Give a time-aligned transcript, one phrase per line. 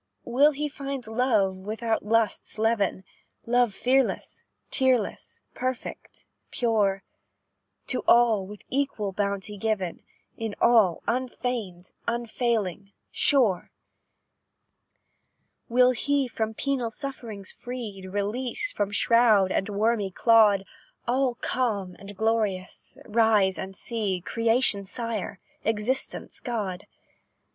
[0.25, 3.03] "Will he find love without lust's leaven,
[3.45, 7.03] Love fearless, tearless, perfect, pure,
[7.85, 10.01] To all with equal bounty given;
[10.35, 13.69] In all, unfeigned, unfailing, sure?
[15.69, 20.65] "Will he, from penal sufferings free, Released from shroud and wormy clod,
[21.07, 26.87] All calm and glorious, rise and see Creation's Sire Existence' God?